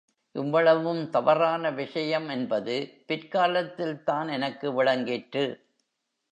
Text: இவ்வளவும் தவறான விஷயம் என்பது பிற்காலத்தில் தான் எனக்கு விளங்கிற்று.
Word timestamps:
இவ்வளவும் 0.35 1.09
தவறான 1.09 1.71
விஷயம் 1.71 2.29
என்பது 2.29 2.75
பிற்காலத்தில் 3.07 4.03
தான் 4.03 4.27
எனக்கு 4.27 4.67
விளங்கிற்று. 4.73 5.45